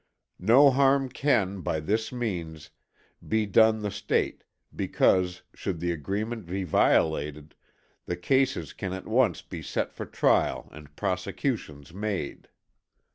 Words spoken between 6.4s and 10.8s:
be violated, the cases can at once be set for trial